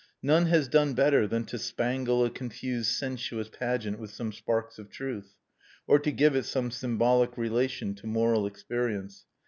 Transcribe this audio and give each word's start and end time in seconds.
None 0.23 0.47
has 0.47 0.67
done 0.67 0.95
better 0.95 1.27
than 1.27 1.45
to 1.45 1.59
spangle 1.59 2.25
a 2.25 2.31
confused 2.31 2.89
sensuous 2.93 3.49
pageant 3.49 3.99
with 3.99 4.09
some 4.09 4.31
sparks 4.31 4.79
of 4.79 4.89
truth, 4.89 5.35
or 5.85 5.99
to 5.99 6.11
give 6.11 6.35
it 6.35 6.45
some 6.45 6.71
symbolic 6.71 7.37
relation 7.37 7.93
to 7.93 8.07
moral 8.07 8.47
experience. 8.47 9.27